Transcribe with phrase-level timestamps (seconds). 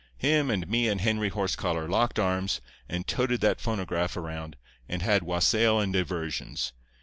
[0.17, 2.59] Him and me and Henry Horsecollar locked arms,
[2.89, 4.55] and toted that phonograph around,
[4.89, 6.73] and had wassail and diversions.